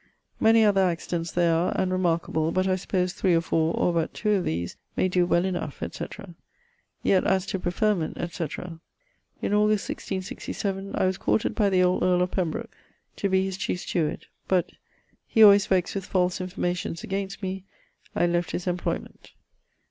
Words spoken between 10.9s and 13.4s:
I was courted by the old earle of Pembrook to